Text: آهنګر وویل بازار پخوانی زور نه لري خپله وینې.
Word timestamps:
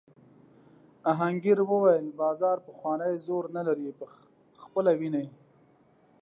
آهنګر 1.11 1.59
وویل 1.71 2.07
بازار 2.19 2.57
پخوانی 2.67 3.11
زور 3.25 3.43
نه 3.55 3.61
لري 3.67 3.87
خپله 4.63 4.91
وینې. 4.99 5.25